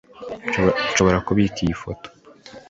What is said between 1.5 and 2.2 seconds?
iyi foto